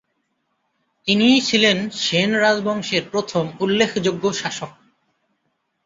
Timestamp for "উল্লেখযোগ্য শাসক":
3.59-4.71